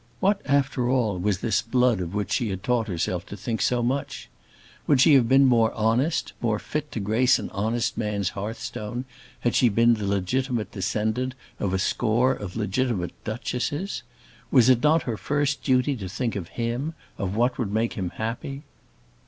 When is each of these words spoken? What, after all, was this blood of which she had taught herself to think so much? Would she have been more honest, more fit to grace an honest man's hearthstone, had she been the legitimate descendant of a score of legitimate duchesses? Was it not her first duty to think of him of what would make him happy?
What, 0.19 0.41
after 0.45 0.89
all, 0.89 1.19
was 1.19 1.41
this 1.41 1.61
blood 1.61 1.99
of 2.01 2.15
which 2.15 2.31
she 2.31 2.49
had 2.49 2.63
taught 2.63 2.87
herself 2.87 3.23
to 3.27 3.37
think 3.37 3.61
so 3.61 3.83
much? 3.83 4.29
Would 4.87 4.99
she 4.99 5.13
have 5.13 5.29
been 5.29 5.45
more 5.45 5.71
honest, 5.75 6.33
more 6.41 6.57
fit 6.57 6.91
to 6.93 6.99
grace 6.99 7.37
an 7.37 7.51
honest 7.51 7.99
man's 7.99 8.29
hearthstone, 8.29 9.05
had 9.41 9.53
she 9.53 9.69
been 9.69 9.93
the 9.93 10.07
legitimate 10.07 10.71
descendant 10.71 11.35
of 11.59 11.71
a 11.71 11.77
score 11.77 12.31
of 12.33 12.55
legitimate 12.55 13.13
duchesses? 13.23 14.01
Was 14.49 14.69
it 14.69 14.81
not 14.81 15.03
her 15.03 15.17
first 15.17 15.63
duty 15.63 15.95
to 15.97 16.09
think 16.09 16.35
of 16.35 16.47
him 16.57 16.95
of 17.19 17.35
what 17.35 17.59
would 17.59 17.71
make 17.71 17.93
him 17.93 18.09
happy? 18.15 18.63